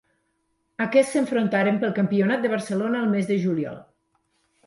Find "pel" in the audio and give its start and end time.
1.83-1.93